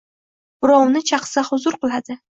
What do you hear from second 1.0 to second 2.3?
chaqsa, huzur qiladi.